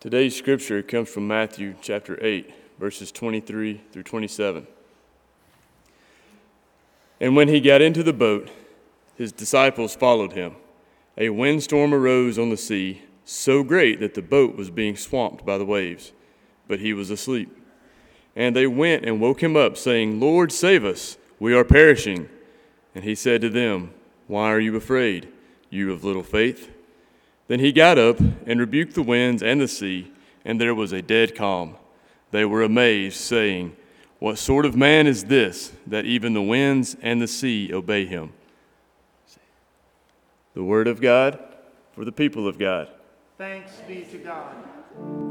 Today's 0.00 0.36
scripture 0.36 0.80
comes 0.80 1.08
from 1.08 1.26
Matthew 1.26 1.74
chapter 1.82 2.24
8, 2.24 2.54
verses 2.78 3.10
23 3.10 3.80
through 3.90 4.04
27. 4.04 4.64
And 7.20 7.34
when 7.34 7.48
he 7.48 7.60
got 7.60 7.82
into 7.82 8.04
the 8.04 8.12
boat, 8.12 8.48
his 9.16 9.32
disciples 9.32 9.96
followed 9.96 10.34
him. 10.34 10.54
A 11.16 11.30
windstorm 11.30 11.92
arose 11.92 12.38
on 12.38 12.50
the 12.50 12.56
sea, 12.56 13.02
so 13.24 13.64
great 13.64 13.98
that 13.98 14.14
the 14.14 14.22
boat 14.22 14.54
was 14.54 14.70
being 14.70 14.94
swamped 14.94 15.44
by 15.44 15.58
the 15.58 15.64
waves, 15.64 16.12
but 16.68 16.78
he 16.78 16.92
was 16.92 17.10
asleep. 17.10 17.50
And 18.36 18.54
they 18.54 18.68
went 18.68 19.04
and 19.04 19.20
woke 19.20 19.42
him 19.42 19.56
up, 19.56 19.76
saying, 19.76 20.20
Lord, 20.20 20.52
save 20.52 20.84
us, 20.84 21.18
we 21.40 21.52
are 21.54 21.64
perishing. 21.64 22.28
And 22.94 23.02
he 23.02 23.16
said 23.16 23.40
to 23.40 23.50
them, 23.50 23.92
Why 24.28 24.52
are 24.52 24.60
you 24.60 24.76
afraid, 24.76 25.26
you 25.70 25.92
of 25.92 26.04
little 26.04 26.22
faith? 26.22 26.70
Then 27.48 27.60
he 27.60 27.72
got 27.72 27.98
up 27.98 28.20
and 28.46 28.60
rebuked 28.60 28.94
the 28.94 29.02
winds 29.02 29.42
and 29.42 29.60
the 29.60 29.68
sea, 29.68 30.12
and 30.44 30.60
there 30.60 30.74
was 30.74 30.92
a 30.92 31.02
dead 31.02 31.34
calm. 31.34 31.76
They 32.30 32.44
were 32.44 32.62
amazed, 32.62 33.16
saying, 33.16 33.74
What 34.18 34.38
sort 34.38 34.66
of 34.66 34.76
man 34.76 35.06
is 35.06 35.24
this, 35.24 35.72
that 35.86 36.04
even 36.04 36.34
the 36.34 36.42
winds 36.42 36.96
and 37.02 37.20
the 37.20 37.26
sea 37.26 37.72
obey 37.72 38.04
him? 38.04 38.32
The 40.54 40.62
word 40.62 40.88
of 40.88 41.00
God 41.00 41.42
for 41.92 42.04
the 42.04 42.12
people 42.12 42.46
of 42.46 42.58
God. 42.58 42.88
Thanks 43.38 43.72
be 43.86 44.02
to 44.10 44.18
God. 44.18 45.27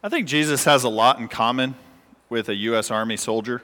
I 0.00 0.08
think 0.08 0.28
Jesus 0.28 0.64
has 0.64 0.84
a 0.84 0.88
lot 0.88 1.18
in 1.18 1.26
common 1.26 1.74
with 2.28 2.48
a 2.48 2.54
U.S. 2.54 2.92
Army 2.92 3.16
soldier. 3.16 3.62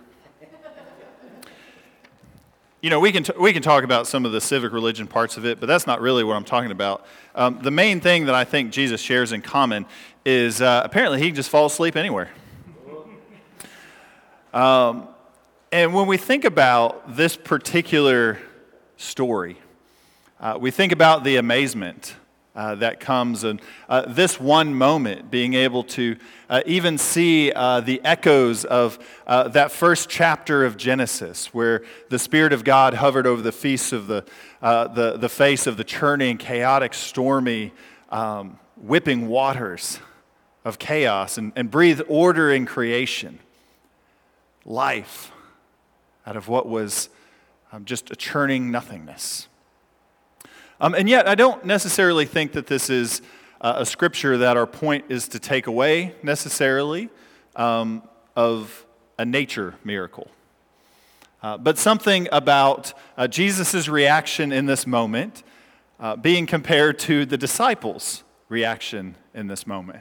You 2.80 2.90
know, 2.90 2.98
we 2.98 3.12
can, 3.12 3.22
t- 3.22 3.32
we 3.38 3.52
can 3.52 3.62
talk 3.62 3.84
about 3.84 4.08
some 4.08 4.26
of 4.26 4.32
the 4.32 4.40
civic 4.40 4.72
religion 4.72 5.06
parts 5.06 5.36
of 5.36 5.46
it, 5.46 5.60
but 5.60 5.66
that's 5.66 5.86
not 5.86 6.00
really 6.00 6.24
what 6.24 6.34
I'm 6.34 6.44
talking 6.44 6.72
about. 6.72 7.06
Um, 7.36 7.60
the 7.62 7.70
main 7.70 8.00
thing 8.00 8.26
that 8.26 8.34
I 8.34 8.42
think 8.42 8.72
Jesus 8.72 9.00
shares 9.00 9.30
in 9.30 9.42
common 9.42 9.86
is 10.24 10.60
uh, 10.60 10.82
apparently 10.84 11.20
he 11.20 11.26
can 11.26 11.36
just 11.36 11.50
fall 11.50 11.66
asleep 11.66 11.94
anywhere. 11.94 12.28
Um, 14.52 15.06
and 15.70 15.94
when 15.94 16.08
we 16.08 16.16
think 16.16 16.44
about 16.44 17.14
this 17.14 17.36
particular 17.36 18.40
story, 18.96 19.56
uh, 20.40 20.58
we 20.60 20.72
think 20.72 20.90
about 20.90 21.22
the 21.22 21.36
amazement 21.36 22.16
uh, 22.54 22.76
that 22.76 23.00
comes. 23.00 23.44
And 23.44 23.60
uh, 23.88 24.02
this 24.06 24.38
one 24.38 24.74
moment, 24.74 25.30
being 25.30 25.54
able 25.54 25.82
to 25.84 26.16
uh, 26.48 26.62
even 26.66 26.98
see 26.98 27.52
uh, 27.52 27.80
the 27.80 28.00
echoes 28.04 28.64
of 28.64 28.98
uh, 29.26 29.48
that 29.48 29.72
first 29.72 30.08
chapter 30.08 30.64
of 30.64 30.76
Genesis, 30.76 31.52
where 31.52 31.82
the 32.10 32.18
Spirit 32.18 32.52
of 32.52 32.64
God 32.64 32.94
hovered 32.94 33.26
over 33.26 33.42
the, 33.42 33.52
feast 33.52 33.92
of 33.92 34.06
the, 34.06 34.24
uh, 34.62 34.88
the, 34.88 35.16
the 35.16 35.28
face 35.28 35.66
of 35.66 35.76
the 35.76 35.84
churning, 35.84 36.36
chaotic, 36.36 36.94
stormy, 36.94 37.72
um, 38.10 38.58
whipping 38.76 39.26
waters 39.28 39.98
of 40.64 40.78
chaos 40.78 41.36
and, 41.36 41.52
and 41.56 41.70
breathe 41.70 42.00
order 42.08 42.52
in 42.52 42.66
creation, 42.66 43.38
life 44.64 45.30
out 46.26 46.36
of 46.36 46.48
what 46.48 46.68
was 46.68 47.08
um, 47.72 47.84
just 47.84 48.10
a 48.10 48.16
churning 48.16 48.70
nothingness. 48.70 49.48
Um, 50.84 50.94
and 50.94 51.08
yet, 51.08 51.26
I 51.26 51.34
don't 51.34 51.64
necessarily 51.64 52.26
think 52.26 52.52
that 52.52 52.66
this 52.66 52.90
is 52.90 53.22
uh, 53.62 53.76
a 53.78 53.86
scripture 53.86 54.36
that 54.36 54.58
our 54.58 54.66
point 54.66 55.06
is 55.08 55.28
to 55.28 55.38
take 55.38 55.66
away 55.66 56.14
necessarily 56.22 57.08
um, 57.56 58.02
of 58.36 58.84
a 59.18 59.24
nature 59.24 59.76
miracle. 59.82 60.30
Uh, 61.42 61.56
but 61.56 61.78
something 61.78 62.28
about 62.32 62.92
uh, 63.16 63.26
Jesus' 63.26 63.88
reaction 63.88 64.52
in 64.52 64.66
this 64.66 64.86
moment 64.86 65.42
uh, 65.98 66.16
being 66.16 66.44
compared 66.44 66.98
to 66.98 67.24
the 67.24 67.38
disciples' 67.38 68.22
reaction 68.50 69.16
in 69.32 69.46
this 69.46 69.66
moment. 69.66 70.00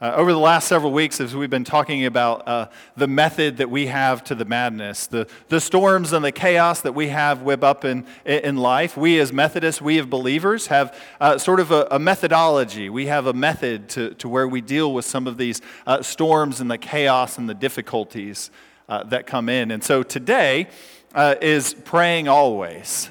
Uh, 0.00 0.12
over 0.14 0.32
the 0.32 0.38
last 0.38 0.68
several 0.68 0.92
weeks, 0.92 1.20
as 1.20 1.34
we've 1.34 1.50
been 1.50 1.64
talking 1.64 2.04
about 2.04 2.46
uh, 2.46 2.68
the 2.96 3.08
method 3.08 3.56
that 3.56 3.68
we 3.68 3.88
have 3.88 4.22
to 4.22 4.32
the 4.32 4.44
madness, 4.44 5.08
the, 5.08 5.26
the 5.48 5.60
storms 5.60 6.12
and 6.12 6.24
the 6.24 6.30
chaos 6.30 6.82
that 6.82 6.92
we 6.92 7.08
have 7.08 7.42
whip 7.42 7.64
up 7.64 7.84
in, 7.84 8.06
in 8.24 8.56
life, 8.56 8.96
we 8.96 9.18
as 9.18 9.32
Methodists, 9.32 9.82
we 9.82 9.98
as 9.98 10.06
believers, 10.06 10.68
have 10.68 10.96
uh, 11.20 11.36
sort 11.36 11.58
of 11.58 11.72
a, 11.72 11.88
a, 11.90 11.98
methodology. 11.98 12.88
We 12.88 13.06
have 13.06 13.26
a 13.26 13.32
method 13.32 13.88
to, 13.88 14.14
to 14.14 14.28
where 14.28 14.46
we 14.46 14.60
deal 14.60 14.94
with 14.94 15.04
some 15.04 15.26
of 15.26 15.36
these 15.36 15.60
uh, 15.84 16.00
storms 16.00 16.60
and 16.60 16.70
the 16.70 16.78
chaos 16.78 17.36
and 17.36 17.48
the 17.48 17.54
difficulties 17.54 18.52
uh, 18.88 19.02
that 19.02 19.26
come 19.26 19.48
in. 19.48 19.72
And 19.72 19.82
so 19.82 20.04
today 20.04 20.68
uh, 21.12 21.34
is 21.40 21.74
praying 21.74 22.28
always. 22.28 23.10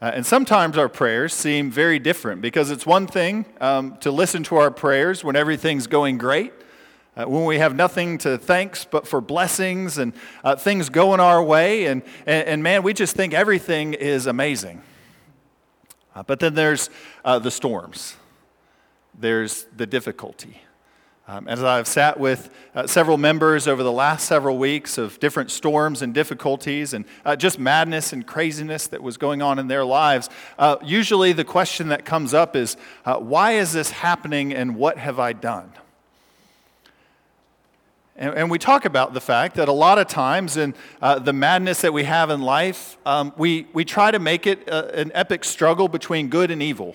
Uh, 0.00 0.12
and 0.14 0.26
sometimes 0.26 0.76
our 0.76 0.90
prayers 0.90 1.32
seem 1.32 1.70
very 1.70 1.98
different 1.98 2.42
because 2.42 2.70
it's 2.70 2.84
one 2.84 3.06
thing 3.06 3.46
um, 3.62 3.96
to 3.98 4.10
listen 4.10 4.42
to 4.42 4.56
our 4.56 4.70
prayers 4.70 5.24
when 5.24 5.34
everything's 5.34 5.86
going 5.86 6.18
great, 6.18 6.52
uh, 7.16 7.24
when 7.24 7.46
we 7.46 7.56
have 7.58 7.74
nothing 7.74 8.18
to 8.18 8.36
thanks 8.36 8.84
but 8.84 9.06
for 9.06 9.22
blessings 9.22 9.96
and 9.96 10.12
uh, 10.44 10.54
things 10.54 10.90
going 10.90 11.18
our 11.18 11.42
way, 11.42 11.86
and, 11.86 12.02
and, 12.26 12.46
and, 12.46 12.62
man, 12.62 12.82
we 12.82 12.92
just 12.92 13.16
think 13.16 13.32
everything 13.32 13.94
is 13.94 14.26
amazing. 14.26 14.82
Uh, 16.14 16.22
but 16.22 16.40
then 16.40 16.54
there's 16.54 16.90
uh, 17.24 17.38
the 17.38 17.50
storms, 17.50 18.16
there's 19.18 19.64
the 19.76 19.86
difficulty. 19.86 20.60
Um, 21.28 21.48
as 21.48 21.60
I've 21.60 21.88
sat 21.88 22.20
with 22.20 22.50
uh, 22.72 22.86
several 22.86 23.18
members 23.18 23.66
over 23.66 23.82
the 23.82 23.90
last 23.90 24.28
several 24.28 24.58
weeks 24.58 24.96
of 24.96 25.18
different 25.18 25.50
storms 25.50 26.00
and 26.00 26.14
difficulties 26.14 26.94
and 26.94 27.04
uh, 27.24 27.34
just 27.34 27.58
madness 27.58 28.12
and 28.12 28.24
craziness 28.24 28.86
that 28.86 29.02
was 29.02 29.16
going 29.16 29.42
on 29.42 29.58
in 29.58 29.66
their 29.66 29.84
lives, 29.84 30.30
uh, 30.56 30.76
usually 30.84 31.32
the 31.32 31.44
question 31.44 31.88
that 31.88 32.04
comes 32.04 32.32
up 32.32 32.54
is 32.54 32.76
uh, 33.04 33.16
why 33.16 33.52
is 33.52 33.72
this 33.72 33.90
happening 33.90 34.54
and 34.54 34.76
what 34.76 34.98
have 34.98 35.18
I 35.18 35.32
done? 35.32 35.72
And, 38.14 38.32
and 38.34 38.48
we 38.48 38.60
talk 38.60 38.84
about 38.84 39.12
the 39.12 39.20
fact 39.20 39.56
that 39.56 39.66
a 39.66 39.72
lot 39.72 39.98
of 39.98 40.06
times 40.06 40.56
in 40.56 40.76
uh, 41.02 41.18
the 41.18 41.32
madness 41.32 41.80
that 41.80 41.92
we 41.92 42.04
have 42.04 42.30
in 42.30 42.40
life, 42.40 42.98
um, 43.04 43.32
we, 43.36 43.66
we 43.72 43.84
try 43.84 44.12
to 44.12 44.20
make 44.20 44.46
it 44.46 44.70
uh, 44.70 44.90
an 44.94 45.10
epic 45.12 45.42
struggle 45.42 45.88
between 45.88 46.28
good 46.28 46.52
and 46.52 46.62
evil. 46.62 46.94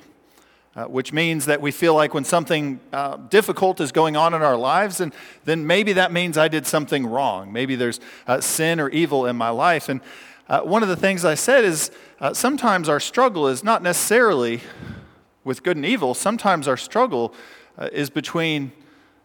Uh, 0.73 0.85
which 0.85 1.11
means 1.11 1.47
that 1.47 1.59
we 1.59 1.69
feel 1.69 1.93
like 1.93 2.13
when 2.13 2.23
something 2.23 2.79
uh, 2.93 3.17
difficult 3.17 3.81
is 3.81 3.91
going 3.91 4.15
on 4.15 4.33
in 4.33 4.41
our 4.41 4.55
lives, 4.55 5.01
and 5.01 5.13
then 5.43 5.67
maybe 5.67 5.91
that 5.91 6.13
means 6.13 6.37
I 6.37 6.47
did 6.47 6.65
something 6.65 7.05
wrong. 7.05 7.51
Maybe 7.51 7.75
there's 7.75 7.99
uh, 8.25 8.39
sin 8.39 8.79
or 8.79 8.87
evil 8.87 9.25
in 9.25 9.35
my 9.35 9.49
life. 9.49 9.89
And 9.89 9.99
uh, 10.47 10.61
one 10.61 10.81
of 10.81 10.87
the 10.87 10.95
things 10.95 11.25
I 11.25 11.35
said 11.35 11.65
is 11.65 11.91
uh, 12.21 12.33
sometimes 12.33 12.87
our 12.87 13.01
struggle 13.01 13.49
is 13.49 13.65
not 13.65 13.83
necessarily 13.83 14.61
with 15.43 15.61
good 15.61 15.75
and 15.75 15.85
evil, 15.85 16.13
sometimes 16.13 16.69
our 16.69 16.77
struggle 16.77 17.33
uh, 17.77 17.89
is 17.91 18.09
between 18.09 18.71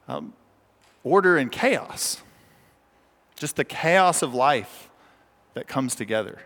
um, 0.08 0.32
order 1.04 1.36
and 1.36 1.52
chaos, 1.52 2.22
just 3.36 3.54
the 3.54 3.64
chaos 3.64 4.20
of 4.20 4.34
life 4.34 4.90
that 5.54 5.68
comes 5.68 5.94
together 5.94 6.40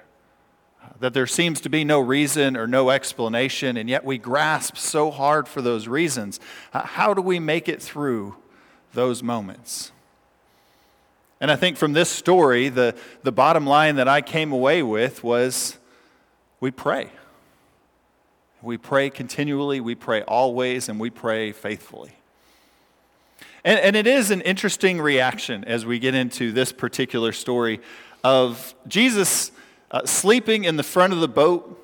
that 1.00 1.14
there 1.14 1.26
seems 1.26 1.60
to 1.62 1.68
be 1.68 1.82
no 1.82 1.98
reason 1.98 2.56
or 2.56 2.66
no 2.66 2.90
explanation, 2.90 3.76
and 3.76 3.88
yet 3.88 4.04
we 4.04 4.18
grasp 4.18 4.76
so 4.76 5.10
hard 5.10 5.48
for 5.48 5.62
those 5.62 5.88
reasons. 5.88 6.38
How 6.72 7.14
do 7.14 7.22
we 7.22 7.38
make 7.38 7.68
it 7.68 7.82
through 7.82 8.36
those 8.92 9.22
moments? 9.22 9.92
And 11.40 11.50
I 11.50 11.56
think 11.56 11.78
from 11.78 11.94
this 11.94 12.10
story, 12.10 12.68
the, 12.68 12.94
the 13.22 13.32
bottom 13.32 13.66
line 13.66 13.96
that 13.96 14.08
I 14.08 14.20
came 14.20 14.52
away 14.52 14.82
with 14.82 15.24
was 15.24 15.78
we 16.60 16.70
pray. 16.70 17.10
We 18.60 18.76
pray 18.76 19.08
continually, 19.08 19.80
we 19.80 19.94
pray 19.94 20.20
always, 20.22 20.90
and 20.90 21.00
we 21.00 21.08
pray 21.08 21.52
faithfully. 21.52 22.12
And, 23.64 23.80
and 23.80 23.96
it 23.96 24.06
is 24.06 24.30
an 24.30 24.42
interesting 24.42 25.00
reaction 25.00 25.64
as 25.64 25.86
we 25.86 25.98
get 25.98 26.14
into 26.14 26.52
this 26.52 26.72
particular 26.72 27.32
story 27.32 27.80
of 28.22 28.74
Jesus 28.86 29.50
uh, 29.90 30.04
sleeping 30.04 30.64
in 30.64 30.76
the 30.76 30.82
front 30.82 31.12
of 31.12 31.20
the 31.20 31.28
boat 31.28 31.76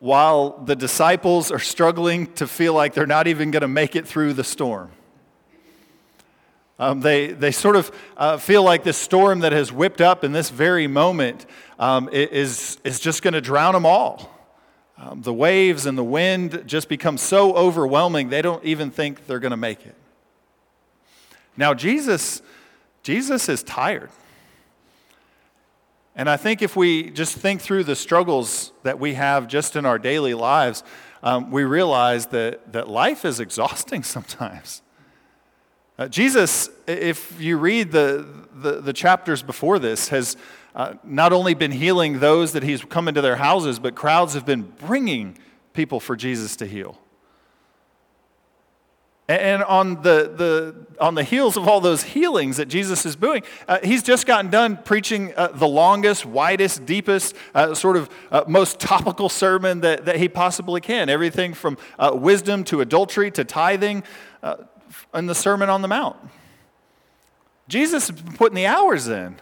while 0.00 0.58
the 0.64 0.76
disciples 0.76 1.50
are 1.50 1.58
struggling 1.58 2.32
to 2.34 2.46
feel 2.46 2.74
like 2.74 2.94
they're 2.94 3.06
not 3.06 3.26
even 3.26 3.50
going 3.50 3.62
to 3.62 3.68
make 3.68 3.96
it 3.96 4.06
through 4.06 4.32
the 4.32 4.44
storm. 4.44 4.90
Um, 6.78 7.00
they, 7.00 7.28
they 7.28 7.50
sort 7.50 7.74
of 7.74 7.90
uh, 8.16 8.36
feel 8.36 8.62
like 8.62 8.84
this 8.84 8.96
storm 8.96 9.40
that 9.40 9.50
has 9.50 9.72
whipped 9.72 10.00
up 10.00 10.22
in 10.22 10.30
this 10.30 10.50
very 10.50 10.86
moment 10.86 11.46
um, 11.78 12.08
is, 12.12 12.78
is 12.84 13.00
just 13.00 13.22
going 13.22 13.34
to 13.34 13.40
drown 13.40 13.74
them 13.74 13.84
all. 13.84 14.30
Um, 14.96 15.22
the 15.22 15.34
waves 15.34 15.86
and 15.86 15.98
the 15.98 16.04
wind 16.04 16.64
just 16.66 16.88
become 16.88 17.18
so 17.18 17.54
overwhelming, 17.54 18.28
they 18.28 18.42
don't 18.42 18.64
even 18.64 18.90
think 18.90 19.26
they're 19.26 19.38
going 19.40 19.52
to 19.52 19.56
make 19.56 19.86
it. 19.86 19.94
Now, 21.56 21.74
Jesus, 21.74 22.42
Jesus 23.02 23.48
is 23.48 23.64
tired. 23.64 24.10
And 26.18 26.28
I 26.28 26.36
think 26.36 26.62
if 26.62 26.74
we 26.74 27.10
just 27.10 27.36
think 27.36 27.60
through 27.60 27.84
the 27.84 27.94
struggles 27.94 28.72
that 28.82 28.98
we 28.98 29.14
have 29.14 29.46
just 29.46 29.76
in 29.76 29.86
our 29.86 30.00
daily 30.00 30.34
lives, 30.34 30.82
um, 31.22 31.52
we 31.52 31.62
realize 31.62 32.26
that, 32.26 32.72
that 32.72 32.88
life 32.88 33.24
is 33.24 33.38
exhausting 33.38 34.02
sometimes. 34.02 34.82
Uh, 35.96 36.08
Jesus, 36.08 36.70
if 36.88 37.40
you 37.40 37.56
read 37.56 37.92
the, 37.92 38.26
the, 38.52 38.80
the, 38.80 38.92
chapters 38.92 39.44
before 39.44 39.78
this, 39.78 40.08
has 40.08 40.36
uh, 40.74 40.94
not 41.04 41.32
only 41.32 41.54
been 41.54 41.72
healing 41.72 42.18
those 42.18 42.52
that 42.52 42.64
he's 42.64 42.84
come 42.84 43.06
into 43.06 43.20
their 43.20 43.36
houses, 43.36 43.78
but 43.78 43.94
crowds 43.94 44.34
have 44.34 44.44
been 44.44 44.62
bringing 44.62 45.38
people 45.72 46.00
for 46.00 46.16
Jesus 46.16 46.56
to 46.56 46.66
heal. 46.66 46.98
And 49.28 49.62
on 49.62 50.00
the, 50.02 50.32
the, 50.34 50.74
on 50.98 51.14
the 51.14 51.22
heels 51.22 51.58
of 51.58 51.68
all 51.68 51.82
those 51.82 52.02
healings 52.02 52.56
that 52.56 52.66
Jesus 52.66 53.04
is 53.04 53.14
doing, 53.14 53.42
uh, 53.68 53.78
he's 53.84 54.02
just 54.02 54.26
gotten 54.26 54.50
done 54.50 54.78
preaching 54.78 55.34
uh, 55.36 55.48
the 55.48 55.68
longest, 55.68 56.24
widest, 56.24 56.86
deepest, 56.86 57.36
uh, 57.54 57.74
sort 57.74 57.98
of 57.98 58.08
uh, 58.30 58.44
most 58.48 58.80
topical 58.80 59.28
sermon 59.28 59.82
that, 59.82 60.06
that 60.06 60.16
he 60.16 60.30
possibly 60.30 60.80
can. 60.80 61.10
Everything 61.10 61.52
from 61.52 61.76
uh, 61.98 62.12
wisdom 62.14 62.64
to 62.64 62.80
adultery 62.80 63.30
to 63.32 63.44
tithing 63.44 64.02
uh, 64.42 64.56
in 65.12 65.26
the 65.26 65.34
Sermon 65.34 65.68
on 65.68 65.82
the 65.82 65.88
Mount. 65.88 66.16
Jesus 67.68 68.08
has 68.08 68.22
been 68.22 68.32
putting 68.32 68.56
the 68.56 68.66
hours 68.66 69.08
in, 69.08 69.36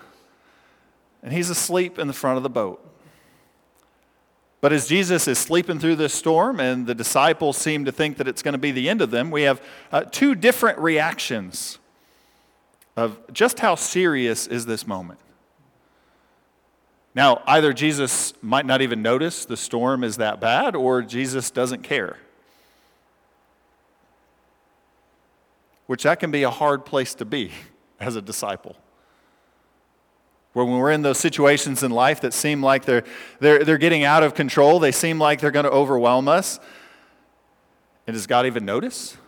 and 1.22 1.32
he's 1.32 1.48
asleep 1.48 1.96
in 1.96 2.08
the 2.08 2.12
front 2.12 2.36
of 2.38 2.42
the 2.42 2.50
boat. 2.50 2.82
But 4.66 4.72
as 4.72 4.88
Jesus 4.88 5.28
is 5.28 5.38
sleeping 5.38 5.78
through 5.78 5.94
this 5.94 6.12
storm 6.12 6.58
and 6.58 6.88
the 6.88 6.94
disciples 6.96 7.56
seem 7.56 7.84
to 7.84 7.92
think 7.92 8.16
that 8.16 8.26
it's 8.26 8.42
going 8.42 8.50
to 8.50 8.58
be 8.58 8.72
the 8.72 8.88
end 8.88 9.00
of 9.00 9.12
them, 9.12 9.30
we 9.30 9.42
have 9.42 9.62
uh, 9.92 10.02
two 10.02 10.34
different 10.34 10.80
reactions 10.80 11.78
of 12.96 13.16
just 13.32 13.60
how 13.60 13.76
serious 13.76 14.48
is 14.48 14.66
this 14.66 14.84
moment. 14.84 15.20
Now, 17.14 17.44
either 17.46 17.72
Jesus 17.72 18.34
might 18.42 18.66
not 18.66 18.82
even 18.82 19.02
notice 19.02 19.44
the 19.44 19.56
storm 19.56 20.02
is 20.02 20.16
that 20.16 20.40
bad, 20.40 20.74
or 20.74 21.00
Jesus 21.00 21.52
doesn't 21.52 21.84
care. 21.84 22.16
Which 25.86 26.02
that 26.02 26.18
can 26.18 26.32
be 26.32 26.42
a 26.42 26.50
hard 26.50 26.84
place 26.84 27.14
to 27.14 27.24
be 27.24 27.52
as 28.00 28.16
a 28.16 28.20
disciple 28.20 28.74
where 30.56 30.64
when 30.64 30.78
we're 30.78 30.90
in 30.90 31.02
those 31.02 31.18
situations 31.18 31.82
in 31.82 31.90
life 31.90 32.22
that 32.22 32.32
seem 32.32 32.62
like 32.62 32.86
they're, 32.86 33.04
they're, 33.40 33.62
they're 33.62 33.76
getting 33.76 34.04
out 34.04 34.22
of 34.22 34.32
control, 34.32 34.78
they 34.78 34.90
seem 34.90 35.18
like 35.18 35.38
they're 35.38 35.50
going 35.50 35.66
to 35.66 35.70
overwhelm 35.70 36.28
us. 36.28 36.58
And 38.06 38.14
does 38.14 38.26
God 38.26 38.46
even 38.46 38.64
notice? 38.64 39.18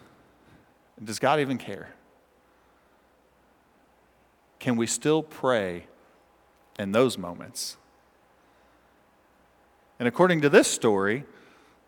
And 0.96 1.06
does 1.06 1.18
God 1.18 1.38
even 1.38 1.58
care? 1.58 1.92
Can 4.58 4.76
we 4.76 4.86
still 4.86 5.22
pray 5.22 5.84
in 6.78 6.92
those 6.92 7.18
moments? 7.18 7.76
And 9.98 10.08
according 10.08 10.40
to 10.40 10.48
this 10.48 10.66
story, 10.66 11.24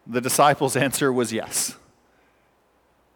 the 0.06 0.20
disciples' 0.20 0.76
answer 0.86 1.10
was 1.10 1.32
yes. 1.32 1.76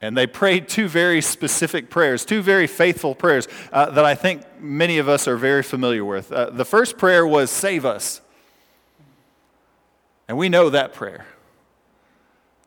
And 0.04 0.14
they 0.14 0.26
prayed 0.26 0.68
two 0.68 0.86
very 0.86 1.22
specific 1.22 1.88
prayers, 1.88 2.26
two 2.26 2.42
very 2.42 2.66
faithful 2.66 3.14
prayers 3.14 3.48
uh, 3.72 3.88
that 3.92 4.04
I 4.04 4.14
think 4.14 4.42
many 4.60 4.98
of 4.98 5.08
us 5.08 5.26
are 5.26 5.38
very 5.38 5.62
familiar 5.62 6.04
with. 6.04 6.30
Uh, 6.30 6.50
the 6.50 6.66
first 6.66 6.98
prayer 6.98 7.26
was, 7.26 7.50
Save 7.50 7.86
us. 7.86 8.20
And 10.28 10.36
we 10.36 10.50
know 10.50 10.68
that 10.68 10.92
prayer. 10.92 11.26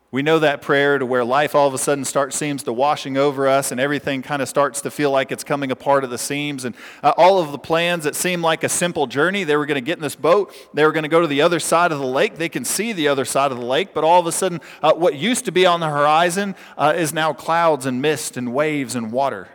We 0.10 0.22
know 0.22 0.40
that 0.40 0.62
prayer 0.62 0.98
to 0.98 1.06
where 1.06 1.26
life 1.26 1.54
all 1.54 1.68
of 1.68 1.74
a 1.74 1.78
sudden 1.78 2.06
starts 2.06 2.38
seems 2.38 2.64
to 2.64 2.72
washing 2.72 3.18
over 3.18 3.46
us 3.46 3.74
and 3.74 3.80
everything 3.80 4.22
kind 4.22 4.42
of 4.42 4.48
starts 4.48 4.80
to 4.82 4.92
feel 4.92 5.12
like 5.12 5.34
it's 5.34 5.44
coming 5.44 5.70
apart 5.70 6.06
at 6.06 6.10
the 6.10 6.18
seams. 6.18 6.64
And 6.64 6.76
uh, 7.04 7.14
all 7.18 7.40
of 7.40 7.52
the 7.52 7.58
plans 7.58 8.06
that 8.06 8.16
seemed 8.16 8.42
like 8.42 8.64
a 8.64 8.70
simple 8.70 9.06
journey, 9.08 9.44
they 9.44 9.58
were 9.58 9.66
going 9.66 9.76
to 9.76 9.82
get 9.82 9.98
in 9.98 10.02
this 10.02 10.16
boat, 10.16 10.56
they 10.74 10.86
were 10.86 10.94
going 10.94 11.04
to 11.04 11.10
go 11.10 11.20
to 11.20 11.28
the 11.28 11.42
other 11.42 11.60
side 11.60 11.92
of 11.92 12.00
the 12.00 12.06
lake. 12.06 12.38
They 12.38 12.48
can 12.48 12.64
see 12.64 12.94
the 12.94 13.10
other 13.10 13.26
side 13.26 13.52
of 13.52 13.58
the 13.58 13.66
lake, 13.66 13.94
but 13.94 14.06
all 14.06 14.22
of 14.22 14.28
a 14.28 14.32
sudden, 14.32 14.62
uh, 14.82 14.94
what 14.94 15.16
used 15.16 15.44
to 15.44 15.52
be 15.52 15.66
on 15.66 15.82
the 15.82 15.90
horizon 15.90 16.56
uh, 16.78 16.94
is 16.96 17.14
now 17.14 17.34
clouds 17.34 17.86
and 17.86 18.02
mist 18.02 18.38
and 18.38 18.54
waves 18.54 18.96
and 18.96 19.12
water 19.12 19.50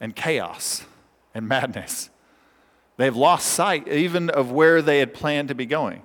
and 0.00 0.16
chaos 0.16 0.84
and 1.34 1.46
madness. 1.46 2.10
They've 2.96 3.14
lost 3.14 3.46
sight 3.46 3.86
even 3.86 4.28
of 4.28 4.50
where 4.50 4.82
they 4.82 4.98
had 4.98 5.14
planned 5.14 5.48
to 5.48 5.54
be 5.54 5.66
going. 5.66 6.02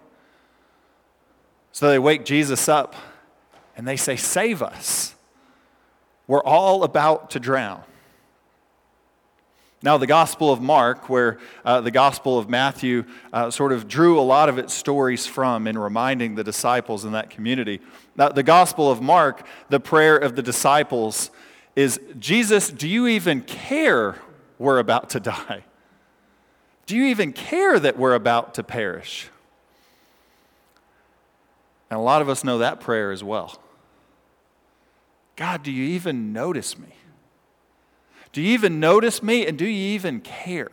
So 1.72 1.90
they 1.90 1.98
wake 1.98 2.24
Jesus 2.24 2.70
up 2.70 2.96
and 3.76 3.88
they 3.88 3.98
say, 3.98 4.16
Save 4.16 4.62
us. 4.62 5.16
We're 6.28 6.44
all 6.44 6.84
about 6.84 7.32
to 7.32 7.40
drown. 7.40 7.84
Now, 9.84 9.98
the 9.98 10.08
Gospel 10.08 10.50
of 10.50 10.62
Mark, 10.62 11.10
where 11.10 11.40
uh, 11.66 11.82
the 11.82 11.92
Gospel 11.92 12.40
of 12.40 12.50
Matthew 12.50 13.04
uh, 13.34 13.52
sort 13.52 13.74
of 13.74 13.86
drew 13.86 14.18
a 14.18 14.24
lot 14.24 14.48
of 14.48 14.58
its 14.58 14.74
stories 14.74 15.28
from 15.28 15.68
in 15.68 15.78
reminding 15.78 16.36
the 16.36 16.44
disciples 16.44 17.04
in 17.04 17.12
that 17.12 17.30
community. 17.30 17.82
Now, 18.16 18.30
the 18.30 18.44
Gospel 18.44 18.90
of 18.90 19.02
Mark, 19.02 19.46
the 19.68 19.82
prayer 19.82 20.16
of 20.16 20.38
the 20.38 20.42
disciples 20.42 21.32
is 21.76 22.00
Jesus, 22.18 22.70
do 22.70 22.88
you 22.88 23.08
even 23.08 23.42
care 23.42 24.16
we're 24.58 24.80
about 24.80 25.10
to 25.12 25.20
die? 25.20 25.66
Do 26.86 26.96
you 26.96 27.06
even 27.06 27.34
care 27.34 27.78
that 27.78 27.98
we're 27.98 28.14
about 28.14 28.54
to 28.56 28.64
perish? 28.64 29.30
And 31.90 32.00
a 32.00 32.04
lot 32.04 32.22
of 32.22 32.30
us 32.30 32.44
know 32.44 32.60
that 32.60 32.80
prayer 32.80 33.12
as 33.12 33.24
well. 33.24 33.60
God, 35.36 35.64
do 35.64 35.72
you 35.72 35.84
even 35.84 36.34
notice 36.34 36.78
me? 36.78 36.96
Do 38.32 38.42
you 38.42 38.54
even 38.54 38.80
notice 38.80 39.22
me 39.22 39.46
and 39.46 39.58
do 39.58 39.66
you 39.66 39.94
even 39.94 40.20
care? 40.22 40.72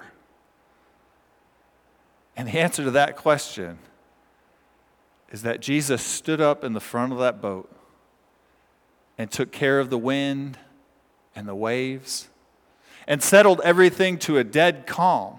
And 2.37 2.49
the 2.49 2.59
answer 2.59 2.85
to 2.85 2.91
that 2.93 3.17
question 3.17 3.79
is 5.31 5.43
that 5.43 5.61
Jesus 5.61 6.03
stood 6.03 6.41
up 6.41 6.65
in 6.65 6.73
the 6.73 6.81
front 6.81 7.13
of 7.13 7.19
that 7.19 7.41
boat 7.41 7.71
and 9.19 9.31
took 9.31 9.53
care 9.53 9.79
of 9.79 9.91
the 9.91 9.99
wind 9.99 10.59
and 11.37 11.47
the 11.47 11.55
waves 11.55 12.29
and 13.07 13.23
settled 13.23 13.61
everything 13.63 14.19
to 14.19 14.39
a 14.39 14.45
dead 14.45 14.87
calm. 14.87 15.39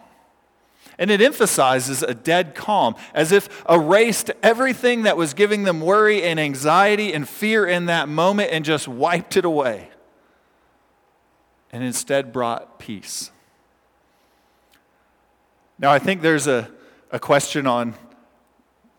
And 0.97 1.09
it 1.09 1.21
emphasizes 1.21 2.03
a 2.03 2.13
dead 2.13 2.53
calm, 2.53 2.95
as 3.13 3.31
if 3.31 3.63
erased 3.69 4.31
everything 4.43 5.03
that 5.03 5.17
was 5.17 5.33
giving 5.33 5.63
them 5.63 5.81
worry 5.81 6.23
and 6.23 6.39
anxiety 6.39 7.13
and 7.13 7.27
fear 7.27 7.65
in 7.65 7.85
that 7.87 8.07
moment 8.07 8.51
and 8.51 8.63
just 8.63 8.87
wiped 8.87 9.37
it 9.37 9.45
away. 9.45 9.89
And 11.71 11.83
instead 11.83 12.33
brought 12.33 12.77
peace. 12.77 13.31
Now, 15.79 15.91
I 15.91 15.99
think 15.99 16.21
there's 16.21 16.45
a, 16.45 16.69
a 17.09 17.19
question 17.19 17.65
on 17.65 17.95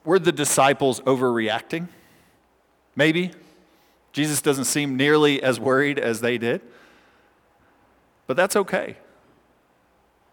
were 0.04 0.18
the 0.18 0.32
disciples 0.32 1.00
overreacting? 1.02 1.88
Maybe. 2.96 3.30
Jesus 4.12 4.42
doesn't 4.42 4.64
seem 4.64 4.96
nearly 4.96 5.42
as 5.42 5.58
worried 5.60 5.98
as 5.98 6.20
they 6.20 6.38
did. 6.38 6.60
But 8.26 8.36
that's 8.36 8.56
okay. 8.56 8.96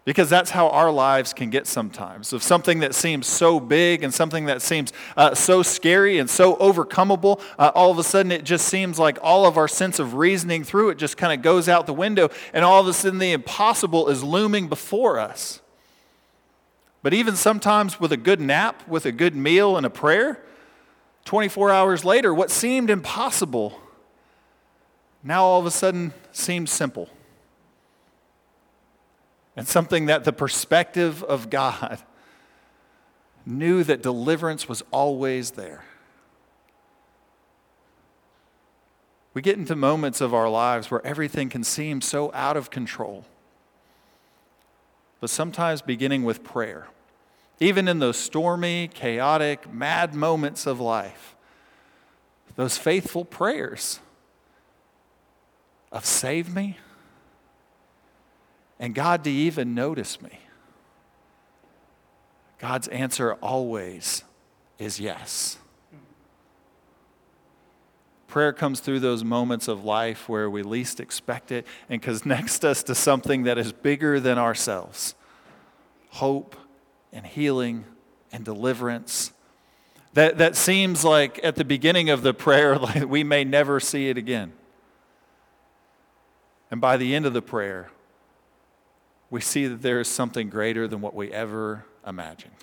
Because 0.09 0.27
that's 0.27 0.49
how 0.49 0.69
our 0.69 0.91
lives 0.91 1.33
can 1.33 1.51
get 1.51 1.67
sometimes. 1.67 2.33
Of 2.33 2.41
something 2.41 2.79
that 2.79 2.95
seems 2.95 3.27
so 3.27 3.59
big 3.59 4.03
and 4.03 4.11
something 4.11 4.45
that 4.45 4.59
seems 4.59 4.91
uh, 5.15 5.35
so 5.35 5.61
scary 5.61 6.17
and 6.17 6.27
so 6.27 6.55
overcomable, 6.55 7.39
uh, 7.59 7.71
all 7.75 7.91
of 7.91 7.99
a 7.99 8.03
sudden 8.03 8.31
it 8.31 8.43
just 8.43 8.67
seems 8.67 8.97
like 8.97 9.19
all 9.21 9.45
of 9.45 9.55
our 9.55 9.67
sense 9.67 9.99
of 9.99 10.15
reasoning 10.15 10.63
through 10.63 10.89
it 10.89 10.97
just 10.97 11.15
kind 11.15 11.31
of 11.31 11.43
goes 11.43 11.69
out 11.69 11.85
the 11.85 11.93
window, 11.93 12.29
and 12.53 12.65
all 12.65 12.81
of 12.81 12.87
a 12.87 12.93
sudden 12.93 13.19
the 13.19 13.33
impossible 13.33 14.09
is 14.09 14.23
looming 14.23 14.67
before 14.67 15.19
us. 15.19 15.61
But 17.03 17.13
even 17.13 17.35
sometimes 17.35 17.99
with 17.99 18.11
a 18.11 18.17
good 18.17 18.41
nap, 18.41 18.81
with 18.87 19.05
a 19.05 19.11
good 19.11 19.35
meal, 19.35 19.77
and 19.77 19.85
a 19.85 19.91
prayer, 19.91 20.43
24 21.25 21.69
hours 21.69 22.03
later, 22.03 22.33
what 22.33 22.49
seemed 22.49 22.89
impossible 22.89 23.79
now 25.23 25.43
all 25.43 25.59
of 25.59 25.67
a 25.67 25.71
sudden 25.71 26.13
seems 26.31 26.71
simple 26.71 27.09
and 29.59 29.67
something 29.67 30.05
that 30.05 30.23
the 30.23 30.31
perspective 30.31 31.21
of 31.21 31.49
God 31.49 32.01
knew 33.45 33.83
that 33.83 34.01
deliverance 34.01 34.69
was 34.69 34.83
always 34.89 35.51
there. 35.51 35.83
We 39.33 39.41
get 39.41 39.57
into 39.57 39.75
moments 39.75 40.21
of 40.21 40.33
our 40.33 40.47
lives 40.47 40.89
where 40.89 41.05
everything 41.05 41.49
can 41.49 41.65
seem 41.65 41.99
so 41.99 42.31
out 42.33 42.55
of 42.55 42.69
control. 42.69 43.25
But 45.19 45.29
sometimes 45.29 45.81
beginning 45.81 46.23
with 46.23 46.41
prayer, 46.41 46.87
even 47.59 47.89
in 47.89 47.99
those 47.99 48.15
stormy, 48.15 48.87
chaotic, 48.87 49.69
mad 49.69 50.13
moments 50.13 50.67
of 50.67 50.79
life, 50.79 51.35
those 52.55 52.77
faithful 52.77 53.25
prayers 53.25 53.99
of 55.91 56.05
save 56.05 56.55
me, 56.55 56.77
and 58.79 58.95
God, 58.95 59.25
you 59.27 59.33
even 59.47 59.75
notice 59.75 60.21
me? 60.21 60.39
God's 62.59 62.87
answer 62.89 63.33
always 63.35 64.23
is 64.77 64.99
yes. 64.99 65.57
Prayer 68.27 68.53
comes 68.53 68.79
through 68.79 68.99
those 68.99 69.23
moments 69.23 69.67
of 69.67 69.83
life 69.83 70.29
where 70.29 70.49
we 70.49 70.61
least 70.61 70.99
expect 70.99 71.51
it 71.51 71.65
and 71.89 72.01
connects 72.01 72.63
us 72.63 72.83
to 72.83 72.93
something 72.93 73.43
that 73.43 73.57
is 73.57 73.71
bigger 73.71 74.19
than 74.19 74.37
ourselves 74.37 75.15
hope 76.11 76.55
and 77.13 77.25
healing 77.25 77.85
and 78.31 78.43
deliverance. 78.43 79.31
That, 80.13 80.39
that 80.39 80.55
seems 80.55 81.03
like 81.03 81.39
at 81.43 81.55
the 81.55 81.63
beginning 81.63 82.09
of 82.09 82.23
the 82.23 82.33
prayer, 82.33 82.77
like 82.79 83.07
we 83.07 83.23
may 83.23 83.43
never 83.43 83.79
see 83.79 84.09
it 84.09 84.17
again. 84.17 84.53
And 86.71 86.81
by 86.81 86.97
the 86.97 87.15
end 87.15 87.25
of 87.25 87.33
the 87.33 87.41
prayer, 87.41 87.91
we 89.29 89.41
see 89.41 89.67
that 89.67 89.81
there 89.81 89.99
is 89.99 90.07
something 90.07 90.49
greater 90.49 90.87
than 90.87 91.01
what 91.01 91.13
we 91.13 91.31
ever 91.31 91.85
imagined. 92.05 92.53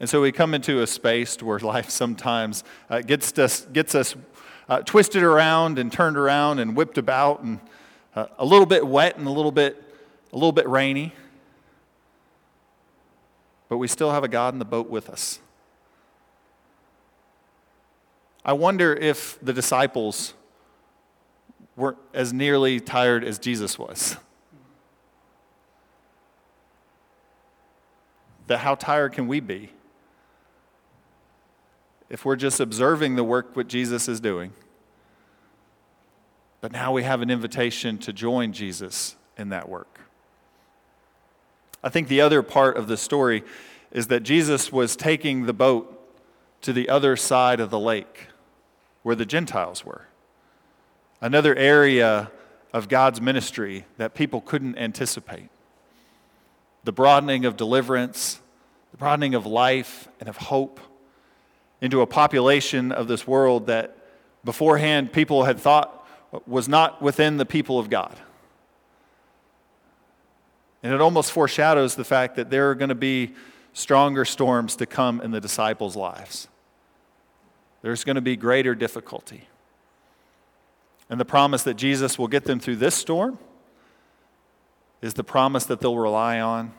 And 0.00 0.08
so 0.08 0.20
we 0.20 0.30
come 0.30 0.54
into 0.54 0.80
a 0.80 0.86
space 0.86 1.42
where 1.42 1.58
life 1.60 1.90
sometimes 1.90 2.64
uh, 2.88 3.00
gets 3.00 3.36
us, 3.38 3.66
gets 3.66 3.94
us 3.94 4.14
uh, 4.68 4.82
twisted 4.82 5.22
around 5.22 5.78
and 5.78 5.92
turned 5.92 6.16
around 6.16 6.58
and 6.58 6.76
whipped 6.76 6.98
about 6.98 7.42
and 7.42 7.58
uh, 8.14 8.26
a 8.38 8.44
little 8.44 8.66
bit 8.66 8.86
wet 8.86 9.16
and 9.16 9.26
a 9.26 9.30
little 9.30 9.52
bit, 9.52 9.82
a 10.32 10.36
little 10.36 10.52
bit 10.52 10.68
rainy. 10.68 11.12
But 13.68 13.78
we 13.78 13.88
still 13.88 14.12
have 14.12 14.24
a 14.24 14.28
God 14.28 14.54
in 14.54 14.58
the 14.58 14.64
boat 14.64 14.88
with 14.88 15.10
us. 15.10 15.40
I 18.44 18.52
wonder 18.52 18.94
if 18.94 19.38
the 19.42 19.52
disciples 19.52 20.32
weren't 21.76 21.98
as 22.14 22.32
nearly 22.32 22.80
tired 22.80 23.24
as 23.24 23.38
Jesus 23.38 23.78
was. 23.78 24.16
That 28.48 28.58
how 28.58 28.74
tired 28.74 29.12
can 29.12 29.28
we 29.28 29.40
be? 29.40 29.70
if 32.10 32.24
we're 32.24 32.36
just 32.36 32.60
observing 32.60 33.16
the 33.16 33.24
work 33.24 33.54
what 33.54 33.68
Jesus 33.68 34.08
is 34.08 34.20
doing. 34.20 34.52
But 36.60 36.72
now 36.72 36.92
we 36.92 37.02
have 37.02 37.22
an 37.22 37.30
invitation 37.30 37.98
to 37.98 38.12
join 38.12 38.52
Jesus 38.52 39.16
in 39.36 39.50
that 39.50 39.68
work. 39.68 40.00
I 41.82 41.88
think 41.88 42.08
the 42.08 42.20
other 42.20 42.42
part 42.42 42.76
of 42.76 42.88
the 42.88 42.96
story 42.96 43.44
is 43.92 44.08
that 44.08 44.22
Jesus 44.22 44.72
was 44.72 44.96
taking 44.96 45.46
the 45.46 45.52
boat 45.52 45.94
to 46.62 46.72
the 46.72 46.88
other 46.88 47.14
side 47.14 47.60
of 47.60 47.70
the 47.70 47.78
lake 47.78 48.28
where 49.02 49.14
the 49.14 49.26
Gentiles 49.26 49.84
were. 49.84 50.06
Another 51.20 51.54
area 51.54 52.30
of 52.72 52.88
God's 52.88 53.20
ministry 53.20 53.84
that 53.96 54.14
people 54.14 54.40
couldn't 54.40 54.76
anticipate. 54.76 55.50
The 56.84 56.92
broadening 56.92 57.44
of 57.44 57.56
deliverance, 57.56 58.40
the 58.92 58.96
broadening 58.96 59.34
of 59.34 59.46
life 59.46 60.08
and 60.20 60.28
of 60.28 60.36
hope 60.36 60.80
into 61.80 62.00
a 62.00 62.06
population 62.06 62.92
of 62.92 63.08
this 63.08 63.26
world 63.26 63.66
that 63.66 63.96
beforehand 64.44 65.12
people 65.12 65.44
had 65.44 65.58
thought 65.58 66.06
was 66.46 66.68
not 66.68 67.00
within 67.00 67.36
the 67.36 67.46
people 67.46 67.78
of 67.78 67.90
God. 67.90 68.16
And 70.82 70.92
it 70.92 71.00
almost 71.00 71.32
foreshadows 71.32 71.96
the 71.96 72.04
fact 72.04 72.36
that 72.36 72.50
there 72.50 72.70
are 72.70 72.74
going 72.74 72.88
to 72.88 72.94
be 72.94 73.34
stronger 73.72 74.24
storms 74.24 74.76
to 74.76 74.86
come 74.86 75.20
in 75.20 75.30
the 75.30 75.40
disciples' 75.40 75.96
lives. 75.96 76.48
There's 77.82 78.04
going 78.04 78.16
to 78.16 78.22
be 78.22 78.36
greater 78.36 78.74
difficulty. 78.74 79.48
And 81.10 81.18
the 81.18 81.24
promise 81.24 81.62
that 81.62 81.74
Jesus 81.74 82.18
will 82.18 82.28
get 82.28 82.44
them 82.44 82.60
through 82.60 82.76
this 82.76 82.94
storm 82.94 83.38
is 85.00 85.14
the 85.14 85.24
promise 85.24 85.64
that 85.66 85.80
they'll 85.80 85.96
rely 85.96 86.40
on 86.40 86.72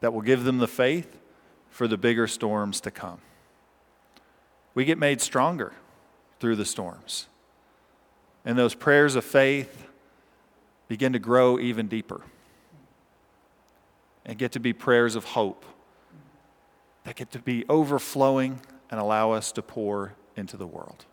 that 0.00 0.12
will 0.12 0.22
give 0.22 0.44
them 0.44 0.58
the 0.58 0.68
faith 0.68 1.18
for 1.70 1.86
the 1.86 1.96
bigger 1.96 2.26
storms 2.26 2.80
to 2.80 2.90
come. 2.90 3.18
We 4.74 4.84
get 4.84 4.98
made 4.98 5.20
stronger 5.20 5.72
through 6.40 6.56
the 6.56 6.64
storms. 6.64 7.26
And 8.44 8.58
those 8.58 8.74
prayers 8.74 9.16
of 9.16 9.24
faith 9.24 9.86
begin 10.88 11.12
to 11.12 11.18
grow 11.18 11.58
even 11.58 11.88
deeper 11.88 12.22
and 14.24 14.38
get 14.38 14.52
to 14.52 14.60
be 14.60 14.72
prayers 14.72 15.16
of 15.16 15.24
hope 15.24 15.64
that 17.04 17.16
get 17.16 17.30
to 17.32 17.38
be 17.38 17.64
overflowing 17.68 18.60
and 18.90 19.00
allow 19.00 19.32
us 19.32 19.52
to 19.52 19.62
pour 19.62 20.14
into 20.36 20.56
the 20.56 20.66
world. 20.66 21.06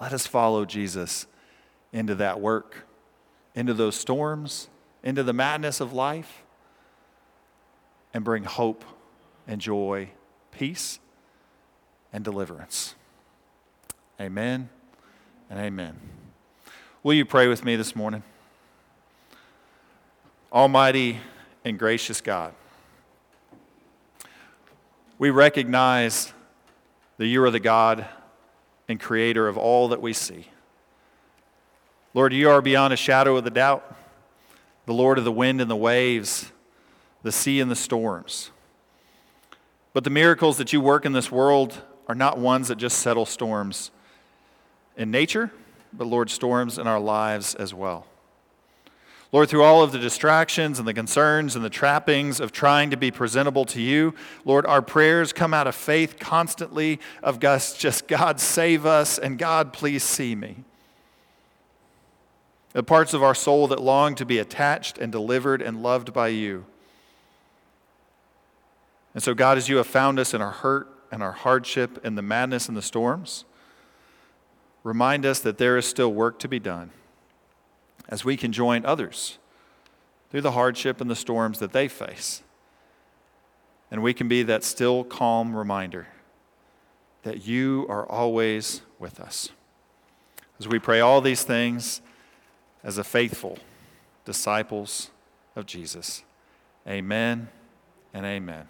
Let 0.00 0.12
us 0.12 0.26
follow 0.26 0.64
Jesus 0.64 1.26
into 1.92 2.14
that 2.16 2.40
work, 2.40 2.86
into 3.56 3.74
those 3.74 3.96
storms, 3.96 4.68
into 5.02 5.22
the 5.22 5.32
madness 5.32 5.80
of 5.80 5.92
life, 5.92 6.44
and 8.14 8.22
bring 8.22 8.44
hope 8.44 8.84
and 9.48 9.60
joy, 9.60 10.10
peace, 10.52 11.00
and 12.12 12.22
deliverance. 12.22 12.94
Amen 14.20 14.68
and 15.50 15.58
amen. 15.58 15.98
Will 17.02 17.14
you 17.14 17.24
pray 17.24 17.48
with 17.48 17.64
me 17.64 17.76
this 17.76 17.96
morning? 17.96 18.22
Almighty 20.52 21.18
and 21.64 21.78
gracious 21.78 22.20
God, 22.20 22.54
we 25.18 25.30
recognize 25.30 26.32
that 27.16 27.26
you 27.26 27.42
are 27.42 27.50
the 27.50 27.60
God 27.60 28.06
and 28.88 29.00
creator 29.00 29.48
of 29.48 29.56
all 29.56 29.88
that 29.88 30.00
we 30.00 30.12
see. 30.12 30.46
Lord, 32.16 32.32
you 32.32 32.48
are 32.48 32.62
beyond 32.62 32.94
a 32.94 32.96
shadow 32.96 33.36
of 33.36 33.44
the 33.44 33.50
doubt, 33.50 33.94
the 34.86 34.94
Lord 34.94 35.18
of 35.18 35.24
the 35.24 35.30
wind 35.30 35.60
and 35.60 35.70
the 35.70 35.76
waves, 35.76 36.50
the 37.22 37.30
sea 37.30 37.60
and 37.60 37.70
the 37.70 37.76
storms. 37.76 38.50
But 39.92 40.02
the 40.02 40.08
miracles 40.08 40.56
that 40.56 40.72
you 40.72 40.80
work 40.80 41.04
in 41.04 41.12
this 41.12 41.30
world 41.30 41.82
are 42.08 42.14
not 42.14 42.38
ones 42.38 42.68
that 42.68 42.76
just 42.76 43.00
settle 43.00 43.26
storms 43.26 43.90
in 44.96 45.10
nature, 45.10 45.52
but 45.92 46.06
Lord, 46.06 46.30
storms 46.30 46.78
in 46.78 46.86
our 46.86 46.98
lives 46.98 47.54
as 47.54 47.74
well. 47.74 48.06
Lord, 49.30 49.50
through 49.50 49.64
all 49.64 49.82
of 49.82 49.92
the 49.92 49.98
distractions 49.98 50.78
and 50.78 50.88
the 50.88 50.94
concerns 50.94 51.54
and 51.54 51.62
the 51.62 51.68
trappings 51.68 52.40
of 52.40 52.50
trying 52.50 52.88
to 52.92 52.96
be 52.96 53.10
presentable 53.10 53.66
to 53.66 53.82
you, 53.82 54.14
Lord, 54.46 54.64
our 54.64 54.80
prayers 54.80 55.34
come 55.34 55.52
out 55.52 55.66
of 55.66 55.74
faith 55.74 56.18
constantly 56.18 56.98
of 57.22 57.40
just 57.40 58.08
God 58.08 58.40
save 58.40 58.86
us 58.86 59.18
and 59.18 59.38
God 59.38 59.74
please 59.74 60.02
see 60.02 60.34
me. 60.34 60.64
The 62.76 62.82
parts 62.82 63.14
of 63.14 63.22
our 63.22 63.34
soul 63.34 63.68
that 63.68 63.80
long 63.80 64.14
to 64.16 64.26
be 64.26 64.38
attached 64.38 64.98
and 64.98 65.10
delivered 65.10 65.62
and 65.62 65.82
loved 65.82 66.12
by 66.12 66.28
you. 66.28 66.66
And 69.14 69.22
so, 69.22 69.32
God, 69.32 69.56
as 69.56 69.70
you 69.70 69.78
have 69.78 69.86
found 69.86 70.18
us 70.18 70.34
in 70.34 70.42
our 70.42 70.50
hurt 70.50 70.86
and 71.10 71.22
our 71.22 71.32
hardship 71.32 71.98
and 72.04 72.18
the 72.18 72.22
madness 72.22 72.68
and 72.68 72.76
the 72.76 72.82
storms, 72.82 73.46
remind 74.84 75.24
us 75.24 75.40
that 75.40 75.56
there 75.56 75.78
is 75.78 75.86
still 75.86 76.12
work 76.12 76.38
to 76.40 76.48
be 76.48 76.58
done 76.58 76.90
as 78.10 78.26
we 78.26 78.36
can 78.36 78.52
join 78.52 78.84
others 78.84 79.38
through 80.30 80.42
the 80.42 80.52
hardship 80.52 81.00
and 81.00 81.08
the 81.10 81.16
storms 81.16 81.58
that 81.60 81.72
they 81.72 81.88
face. 81.88 82.42
And 83.90 84.02
we 84.02 84.12
can 84.12 84.28
be 84.28 84.42
that 84.42 84.62
still 84.62 85.02
calm 85.02 85.56
reminder 85.56 86.08
that 87.22 87.46
you 87.46 87.86
are 87.88 88.06
always 88.06 88.82
with 88.98 89.18
us. 89.18 89.48
As 90.60 90.68
we 90.68 90.78
pray 90.78 91.00
all 91.00 91.22
these 91.22 91.42
things 91.42 92.02
as 92.82 92.98
a 92.98 93.04
faithful 93.04 93.58
disciples 94.24 95.10
of 95.54 95.66
Jesus. 95.66 96.22
Amen 96.86 97.48
and 98.12 98.24
amen. 98.24 98.68